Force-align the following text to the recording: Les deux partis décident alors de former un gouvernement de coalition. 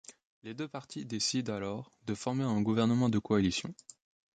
Les 0.41 0.55
deux 0.55 0.67
partis 0.67 1.05
décident 1.05 1.53
alors 1.55 1.91
de 2.07 2.15
former 2.15 2.43
un 2.43 2.63
gouvernement 2.63 3.07
de 3.07 3.19
coalition. 3.19 3.71